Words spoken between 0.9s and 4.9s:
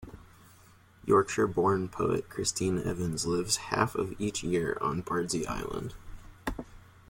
Yorkshire born poet Christine Evans lives half of each year